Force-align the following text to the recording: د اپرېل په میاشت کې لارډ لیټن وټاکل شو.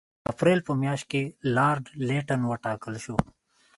د 0.23 0.25
اپرېل 0.33 0.59
په 0.67 0.73
میاشت 0.83 1.05
کې 1.11 1.21
لارډ 1.55 1.83
لیټن 2.07 2.41
وټاکل 2.47 2.93
شو. 3.03 3.17